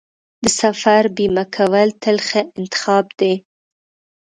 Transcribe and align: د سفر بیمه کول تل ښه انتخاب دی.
د 0.43 0.45
سفر 0.61 1.03
بیمه 1.15 1.45
کول 1.55 1.89
تل 2.01 2.17
ښه 2.27 2.41
انتخاب 2.59 3.05
دی. 3.19 3.33